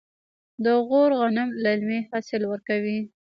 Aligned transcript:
د 0.63 0.65
غور 0.87 1.11
غنم 1.19 1.49
للمي 1.63 1.99
حاصل 2.09 2.41
ورکوي. 2.51 2.99